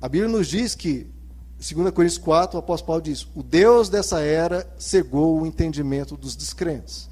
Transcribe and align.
A 0.00 0.08
Bíblia 0.08 0.30
nos 0.30 0.46
diz 0.46 0.74
que, 0.74 1.06
2 1.58 1.90
Coríntios 1.90 2.18
4, 2.18 2.56
o 2.56 2.60
apóstolo 2.60 2.86
Paulo 2.86 3.02
diz: 3.02 3.26
o 3.34 3.42
Deus 3.42 3.88
dessa 3.88 4.20
era 4.20 4.68
cegou 4.78 5.40
o 5.40 5.46
entendimento 5.46 6.16
dos 6.16 6.36
descrentes. 6.36 7.08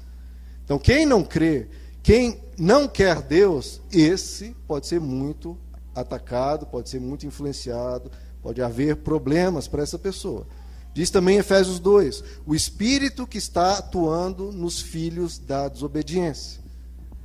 Então, 0.63 0.79
quem 0.79 1.05
não 1.05 1.23
crê, 1.23 1.67
quem 2.01 2.39
não 2.57 2.87
quer 2.87 3.21
Deus, 3.21 3.81
esse 3.91 4.55
pode 4.65 4.87
ser 4.87 5.01
muito 5.01 5.57
atacado, 5.93 6.65
pode 6.65 6.89
ser 6.89 7.01
muito 7.01 7.25
influenciado, 7.25 8.09
pode 8.41 8.61
haver 8.61 8.97
problemas 8.97 9.67
para 9.67 9.83
essa 9.83 9.99
pessoa. 9.99 10.47
Diz 10.93 11.09
também 11.09 11.37
Efésios 11.37 11.79
2: 11.79 12.23
o 12.45 12.55
espírito 12.55 13.27
que 13.27 13.37
está 13.37 13.77
atuando 13.77 14.53
nos 14.53 14.79
filhos 14.79 15.37
da 15.37 15.67
desobediência. 15.67 16.61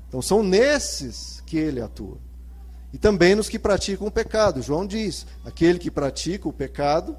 Então, 0.08 0.20
são 0.20 0.42
nesses 0.42 1.40
que 1.46 1.56
ele 1.56 1.80
atua. 1.80 2.18
E 2.93 2.98
também 2.98 3.34
nos 3.34 3.48
que 3.48 3.59
praticam 3.59 4.06
o 4.06 4.11
pecado. 4.11 4.62
João 4.62 4.86
diz: 4.86 5.27
aquele 5.45 5.79
que 5.79 5.90
pratica 5.90 6.48
o 6.48 6.52
pecado, 6.52 7.17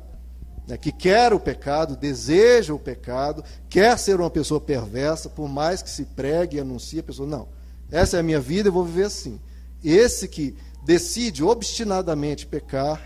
né, 0.67 0.77
que 0.77 0.91
quer 0.91 1.33
o 1.33 1.39
pecado, 1.39 1.95
deseja 1.95 2.73
o 2.73 2.79
pecado, 2.79 3.43
quer 3.69 3.97
ser 3.97 4.19
uma 4.19 4.29
pessoa 4.29 4.61
perversa, 4.61 5.29
por 5.29 5.49
mais 5.49 5.81
que 5.81 5.89
se 5.89 6.05
pregue 6.05 6.57
e 6.57 6.59
anuncie, 6.59 6.99
a 6.99 7.03
pessoa, 7.03 7.27
não, 7.27 7.47
essa 7.91 8.17
é 8.17 8.19
a 8.19 8.23
minha 8.23 8.39
vida, 8.39 8.69
eu 8.69 8.73
vou 8.73 8.85
viver 8.85 9.05
assim. 9.05 9.39
Esse 9.83 10.27
que 10.27 10.55
decide 10.85 11.43
obstinadamente 11.43 12.45
pecar, 12.45 13.01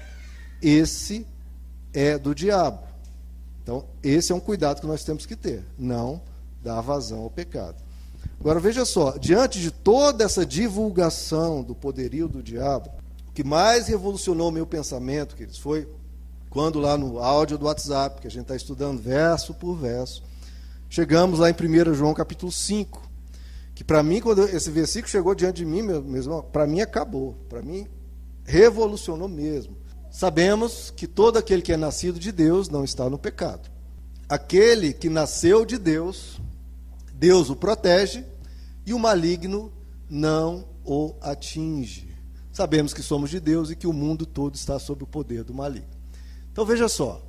esse 0.61 1.25
é 1.93 2.17
do 2.17 2.35
diabo. 2.35 2.79
Então, 3.63 3.85
esse 4.03 4.31
é 4.31 4.35
um 4.35 4.39
cuidado 4.39 4.79
que 4.79 4.87
nós 4.87 5.03
temos 5.03 5.25
que 5.25 5.35
ter, 5.35 5.63
não 5.77 6.21
dar 6.63 6.81
vazão 6.81 7.19
ao 7.19 7.29
pecado. 7.29 7.86
Agora 8.39 8.59
veja 8.59 8.85
só, 8.85 9.17
diante 9.17 9.59
de 9.59 9.71
toda 9.71 10.23
essa 10.23 10.45
divulgação 10.45 11.63
do 11.63 11.73
poderio 11.73 12.27
do 12.27 12.43
diabo, 12.43 12.89
o 13.27 13.31
que 13.31 13.43
mais 13.43 13.87
revolucionou 13.87 14.51
meu 14.51 14.65
pensamento, 14.65 15.35
queridos, 15.35 15.57
foi 15.57 15.87
quando 16.49 16.79
lá 16.79 16.97
no 16.97 17.19
áudio 17.19 17.57
do 17.57 17.65
WhatsApp, 17.65 18.21
que 18.21 18.27
a 18.27 18.31
gente 18.31 18.43
está 18.43 18.55
estudando 18.55 19.01
verso 19.01 19.53
por 19.53 19.75
verso, 19.75 20.23
chegamos 20.89 21.39
lá 21.39 21.49
em 21.49 21.53
1 21.53 21.93
João 21.93 22.13
capítulo 22.13 22.51
5, 22.51 23.01
que 23.75 23.83
para 23.83 24.01
mim, 24.01 24.21
quando 24.21 24.43
esse 24.43 24.71
versículo 24.71 25.09
chegou 25.09 25.35
diante 25.35 25.57
de 25.57 25.65
mim, 25.65 25.81
meu, 25.81 26.01
meu 26.01 26.43
para 26.43 26.65
mim 26.65 26.81
acabou, 26.81 27.35
para 27.49 27.61
mim 27.61 27.87
revolucionou 28.43 29.27
mesmo. 29.27 29.75
Sabemos 30.09 30.91
que 30.95 31.05
todo 31.05 31.37
aquele 31.37 31.61
que 31.61 31.73
é 31.73 31.77
nascido 31.77 32.17
de 32.17 32.31
Deus 32.31 32.69
não 32.69 32.83
está 32.83 33.09
no 33.09 33.19
pecado. 33.19 33.69
Aquele 34.27 34.93
que 34.93 35.09
nasceu 35.09 35.65
de 35.65 35.77
Deus 35.77 36.39
Deus 37.17 37.49
o 37.49 37.55
protege 37.55 38.23
e 38.85 38.93
o 38.93 38.99
maligno 38.99 39.73
não 40.09 40.67
o 40.85 41.15
atinge. 41.21 42.15
Sabemos 42.51 42.93
que 42.93 43.01
somos 43.01 43.29
de 43.29 43.39
Deus 43.39 43.69
e 43.69 43.75
que 43.75 43.87
o 43.87 43.93
mundo 43.93 44.25
todo 44.25 44.55
está 44.55 44.79
sob 44.79 45.03
o 45.03 45.07
poder 45.07 45.43
do 45.43 45.53
maligno. 45.53 45.89
Então 46.51 46.65
veja 46.65 46.87
só, 46.87 47.21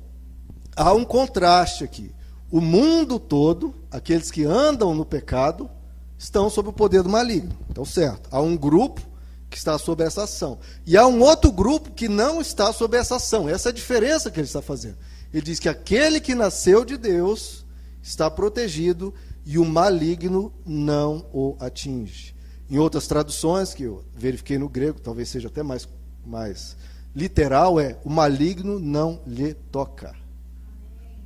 há 0.75 0.93
um 0.93 1.03
contraste 1.03 1.83
aqui. 1.83 2.11
O 2.51 2.61
mundo 2.61 3.19
todo, 3.19 3.75
aqueles 3.91 4.31
que 4.31 4.43
andam 4.43 4.95
no 4.95 5.05
pecado, 5.05 5.69
estão 6.17 6.49
sob 6.49 6.69
o 6.69 6.73
poder 6.73 7.03
do 7.03 7.09
maligno. 7.09 7.55
Então, 7.69 7.85
certo. 7.85 8.27
Há 8.31 8.41
um 8.41 8.57
grupo 8.57 9.01
que 9.49 9.57
está 9.57 9.77
sob 9.77 10.03
essa 10.03 10.23
ação. 10.23 10.59
E 10.85 10.97
há 10.97 11.07
um 11.07 11.21
outro 11.21 11.51
grupo 11.51 11.91
que 11.91 12.07
não 12.07 12.41
está 12.41 12.73
sob 12.73 12.97
essa 12.97 13.15
ação. 13.15 13.47
Essa 13.47 13.69
é 13.69 13.71
a 13.71 13.73
diferença 13.73 14.29
que 14.29 14.39
ele 14.39 14.47
está 14.47 14.61
fazendo. 14.61 14.97
Ele 15.33 15.43
diz 15.43 15.59
que 15.59 15.69
aquele 15.69 16.19
que 16.19 16.35
nasceu 16.35 16.83
de 16.83 16.97
Deus 16.97 17.65
está 18.01 18.29
protegido 18.29 19.13
e 19.49 19.57
o 19.57 19.65
maligno 19.65 20.53
não 20.63 21.25
o 21.33 21.55
atinge. 21.59 22.35
Em 22.69 22.77
outras 22.77 23.07
traduções, 23.07 23.73
que 23.73 23.81
eu 23.81 24.03
verifiquei 24.15 24.59
no 24.59 24.69
grego, 24.69 25.01
talvez 25.01 25.27
seja 25.27 25.47
até 25.47 25.63
mais, 25.63 25.89
mais 26.23 26.77
literal, 27.15 27.79
é 27.79 27.97
o 28.05 28.11
maligno 28.11 28.79
não 28.79 29.19
lhe 29.25 29.55
toca. 29.55 30.13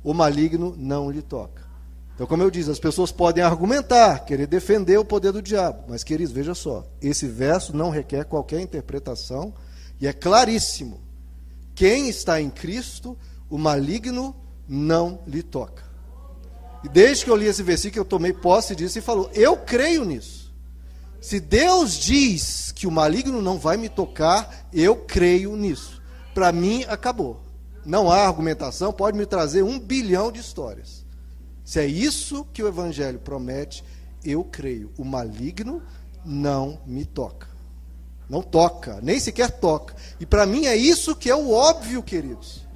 O 0.02 0.14
maligno 0.14 0.74
não 0.74 1.10
lhe 1.10 1.20
toca. 1.20 1.66
Então, 2.14 2.26
como 2.26 2.42
eu 2.42 2.50
disse, 2.50 2.70
as 2.70 2.78
pessoas 2.78 3.12
podem 3.12 3.44
argumentar, 3.44 4.20
querer 4.20 4.46
defender 4.46 4.96
o 4.96 5.04
poder 5.04 5.30
do 5.30 5.42
diabo. 5.42 5.84
Mas, 5.86 6.02
queridos, 6.02 6.32
veja 6.32 6.54
só, 6.54 6.86
esse 7.02 7.28
verso 7.28 7.76
não 7.76 7.90
requer 7.90 8.24
qualquer 8.24 8.62
interpretação 8.62 9.52
e 10.00 10.06
é 10.06 10.14
claríssimo. 10.14 10.98
Quem 11.74 12.08
está 12.08 12.40
em 12.40 12.48
Cristo, 12.48 13.18
o 13.50 13.58
maligno 13.58 14.34
não 14.66 15.20
lhe 15.26 15.42
toca. 15.42 15.92
E 16.84 16.88
desde 16.88 17.24
que 17.24 17.30
eu 17.30 17.36
li 17.36 17.46
esse 17.46 17.62
versículo, 17.62 18.02
eu 18.02 18.04
tomei 18.04 18.32
posse 18.32 18.76
disso 18.76 18.98
e 18.98 19.02
falou: 19.02 19.30
Eu 19.32 19.56
creio 19.56 20.04
nisso. 20.04 20.52
Se 21.20 21.40
Deus 21.40 21.94
diz 21.94 22.70
que 22.70 22.86
o 22.86 22.90
maligno 22.90 23.40
não 23.40 23.58
vai 23.58 23.78
me 23.78 23.88
tocar, 23.88 24.68
eu 24.70 24.94
creio 24.94 25.56
nisso. 25.56 26.02
Para 26.34 26.52
mim, 26.52 26.84
acabou. 26.86 27.40
Não 27.86 28.10
há 28.10 28.26
argumentação, 28.26 28.92
pode 28.92 29.16
me 29.16 29.24
trazer 29.24 29.62
um 29.62 29.78
bilhão 29.78 30.30
de 30.30 30.40
histórias. 30.40 31.04
Se 31.64 31.80
é 31.80 31.86
isso 31.86 32.46
que 32.52 32.62
o 32.62 32.68
Evangelho 32.68 33.18
promete, 33.18 33.82
eu 34.22 34.44
creio. 34.44 34.92
O 34.98 35.04
maligno 35.04 35.82
não 36.24 36.78
me 36.86 37.06
toca. 37.06 37.48
Não 38.28 38.42
toca, 38.42 39.00
nem 39.02 39.18
sequer 39.18 39.50
toca. 39.50 39.94
E 40.20 40.26
para 40.26 40.44
mim 40.44 40.66
é 40.66 40.76
isso 40.76 41.16
que 41.16 41.30
é 41.30 41.36
o 41.36 41.50
óbvio, 41.50 42.02
queridos. 42.02 42.66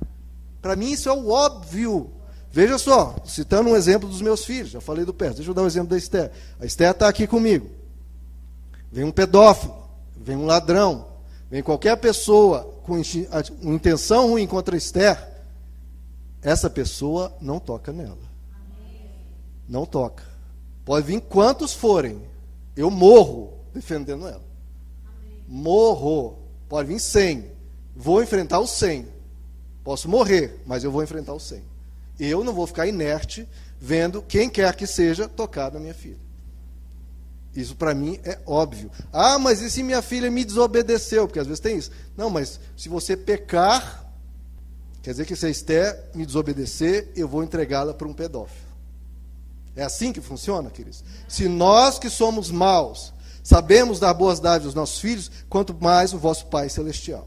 Para 0.62 0.74
mim 0.74 0.92
isso 0.92 1.08
é 1.08 1.12
o 1.12 1.28
óbvio. 1.28 2.10
Veja 2.50 2.78
só, 2.78 3.16
citando 3.24 3.70
um 3.70 3.76
exemplo 3.76 4.08
dos 4.08 4.22
meus 4.22 4.44
filhos, 4.44 4.70
já 4.70 4.80
falei 4.80 5.04
do 5.04 5.12
Pérez, 5.12 5.36
deixa 5.36 5.50
eu 5.50 5.54
dar 5.54 5.62
o 5.62 5.64
um 5.64 5.68
exemplo 5.68 5.90
da 5.90 5.98
Esther. 5.98 6.30
A 6.58 6.64
Esther 6.64 6.90
está 6.90 7.08
aqui 7.08 7.26
comigo. 7.26 7.68
Vem 8.90 9.04
um 9.04 9.12
pedófilo, 9.12 9.76
vem 10.16 10.36
um 10.36 10.46
ladrão, 10.46 11.06
vem 11.50 11.62
qualquer 11.62 11.96
pessoa 11.96 12.64
com 12.84 12.98
intenção 13.62 14.30
ruim 14.30 14.46
contra 14.46 14.74
a 14.74 14.78
Esther, 14.78 15.28
essa 16.40 16.70
pessoa 16.70 17.36
não 17.40 17.60
toca 17.60 17.92
nela. 17.92 18.16
Não 19.68 19.84
toca. 19.84 20.24
Pode 20.84 21.06
vir 21.06 21.20
quantos 21.20 21.74
forem, 21.74 22.22
eu 22.74 22.90
morro 22.90 23.58
defendendo 23.74 24.26
ela. 24.26 24.44
Morro. 25.46 26.38
Pode 26.68 26.88
vir 26.88 27.00
cem. 27.00 27.50
Vou 27.96 28.22
enfrentar 28.22 28.60
os 28.60 28.70
cem. 28.70 29.06
Posso 29.82 30.08
morrer, 30.08 30.62
mas 30.66 30.84
eu 30.84 30.90
vou 30.90 31.02
enfrentar 31.02 31.32
os 31.32 31.42
cem. 31.42 31.62
Eu 32.18 32.42
não 32.42 32.52
vou 32.52 32.66
ficar 32.66 32.86
inerte 32.86 33.48
vendo 33.80 34.22
quem 34.22 34.50
quer 34.50 34.74
que 34.74 34.86
seja 34.86 35.28
tocar 35.28 35.72
na 35.72 35.78
minha 35.78 35.94
filha. 35.94 36.18
Isso 37.54 37.74
para 37.74 37.94
mim 37.94 38.20
é 38.24 38.38
óbvio. 38.46 38.90
Ah, 39.12 39.38
mas 39.38 39.60
e 39.60 39.70
se 39.70 39.82
minha 39.82 40.02
filha 40.02 40.30
me 40.30 40.44
desobedeceu? 40.44 41.26
Porque 41.26 41.40
às 41.40 41.46
vezes 41.46 41.60
tem 41.60 41.76
isso. 41.76 41.90
Não, 42.16 42.30
mas 42.30 42.60
se 42.76 42.88
você 42.88 43.16
pecar, 43.16 44.06
quer 45.02 45.10
dizer 45.10 45.26
que 45.26 45.34
se 45.34 45.46
a 45.46 45.50
Esther 45.50 46.10
me 46.14 46.26
desobedecer, 46.26 47.10
eu 47.16 47.26
vou 47.26 47.42
entregá-la 47.42 47.94
para 47.94 48.06
um 48.06 48.12
pedófilo. 48.12 48.68
É 49.74 49.82
assim 49.82 50.12
que 50.12 50.20
funciona, 50.20 50.70
queridos? 50.70 51.04
Se 51.28 51.48
nós 51.48 51.98
que 51.98 52.10
somos 52.10 52.50
maus 52.50 53.12
sabemos 53.42 53.98
dar 53.98 54.12
boas 54.12 54.40
dádivas 54.40 54.66
aos 54.66 54.74
nossos 54.74 55.00
filhos, 55.00 55.30
quanto 55.48 55.74
mais 55.80 56.12
o 56.12 56.18
vosso 56.18 56.46
Pai 56.46 56.68
Celestial. 56.68 57.26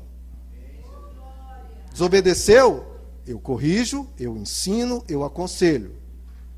Desobedeceu? 1.91 2.91
Eu 3.26 3.40
corrijo, 3.40 4.08
eu 4.20 4.36
ensino, 4.36 5.04
eu 5.08 5.24
aconselho, 5.24 5.96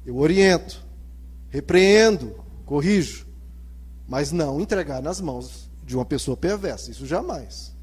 eu 0.05 0.17
oriento, 0.17 0.85
repreendo, 1.49 2.35
corrijo, 2.65 3.27
mas 4.07 4.31
não 4.31 4.59
entregar 4.59 5.01
nas 5.01 5.21
mãos 5.21 5.69
de 5.85 5.95
uma 5.95 6.05
pessoa 6.05 6.35
perversa. 6.37 6.91
Isso 6.91 7.05
jamais. 7.05 7.73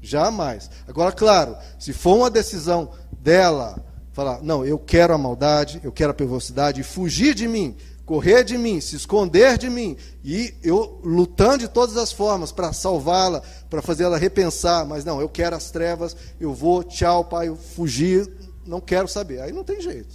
Jamais. 0.00 0.70
Agora, 0.86 1.10
claro, 1.12 1.56
se 1.78 1.92
for 1.92 2.16
uma 2.16 2.30
decisão 2.30 2.90
dela 3.12 3.84
falar, 4.12 4.42
não, 4.42 4.64
eu 4.64 4.78
quero 4.78 5.12
a 5.12 5.18
maldade, 5.18 5.80
eu 5.82 5.92
quero 5.92 6.10
a 6.10 6.14
perversidade, 6.14 6.82
fugir 6.82 7.34
de 7.34 7.46
mim, 7.46 7.76
correr 8.06 8.44
de 8.44 8.56
mim, 8.56 8.80
se 8.80 8.94
esconder 8.94 9.58
de 9.58 9.68
mim, 9.68 9.96
e 10.24 10.54
eu 10.62 11.00
lutando 11.02 11.58
de 11.58 11.68
todas 11.68 11.96
as 11.96 12.12
formas 12.12 12.52
para 12.52 12.72
salvá-la, 12.72 13.42
para 13.68 13.82
fazer 13.82 14.04
ela 14.04 14.16
repensar, 14.16 14.86
mas 14.86 15.04
não, 15.04 15.20
eu 15.20 15.28
quero 15.28 15.56
as 15.56 15.72
trevas, 15.72 16.16
eu 16.38 16.54
vou, 16.54 16.84
tchau, 16.84 17.24
pai, 17.24 17.48
eu 17.48 17.56
fugir, 17.56 18.30
não 18.64 18.80
quero 18.80 19.08
saber. 19.08 19.40
Aí 19.40 19.52
não 19.52 19.64
tem 19.64 19.80
jeito. 19.80 20.14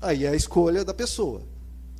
Aí 0.00 0.24
é 0.24 0.30
a 0.30 0.34
escolha 0.34 0.82
da 0.82 0.94
pessoa. 0.94 1.42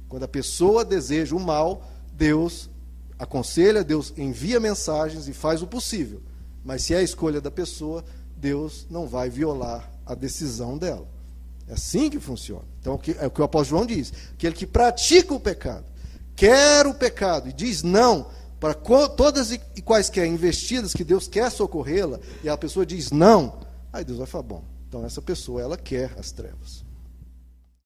Quando 0.09 0.23
a 0.23 0.29
pessoa 0.29 0.87
deseja 0.87 1.37
o 1.37 1.41
mal, 1.41 1.87
Deus 2.15 2.71
aconselha, 3.19 3.85
Deus 3.85 4.15
envia 4.17 4.59
mensagens 4.59 5.29
e 5.29 5.35
faz 5.35 5.61
o 5.61 5.67
possível. 5.67 6.23
Mas 6.65 6.83
se 6.83 6.95
é 6.95 6.97
a 6.97 7.03
escolha 7.03 7.43
da 7.43 7.51
pessoa, 7.51 8.03
Deus 8.39 8.87
não 8.89 9.07
vai 9.07 9.29
violar 9.29 9.91
a 10.07 10.15
decisão 10.15 10.79
dela. 10.79 11.07
É 11.71 11.75
assim 11.75 12.11
que 12.11 12.19
funciona. 12.19 12.65
Então, 12.81 13.01
é 13.21 13.27
o 13.27 13.31
que 13.31 13.41
o 13.41 13.45
apóstolo 13.45 13.79
João 13.79 13.87
diz: 13.87 14.13
aquele 14.33 14.55
que 14.55 14.67
pratica 14.67 15.33
o 15.33 15.39
pecado, 15.39 15.85
quer 16.35 16.85
o 16.85 16.93
pecado 16.93 17.49
e 17.49 17.53
diz 17.53 17.85
não 17.85 18.29
para 18.59 18.75
todas 18.75 19.53
e 19.53 19.59
quaisquer 19.81 20.27
investidas 20.27 20.93
que 20.93 21.05
Deus 21.05 21.29
quer 21.29 21.51
socorrê-la, 21.51 22.19
e 22.43 22.49
a 22.49 22.59
pessoa 22.59 22.85
diz 22.85 23.11
não, 23.11 23.61
aí 23.93 24.05
Deus 24.05 24.19
vai 24.19 24.27
falar: 24.27 24.43
bom, 24.43 24.65
então 24.89 25.05
essa 25.07 25.23
pessoa 25.23 25.63
ela 25.63 25.77
quer 25.77 26.13
as 26.19 26.33
trevas. 26.33 26.85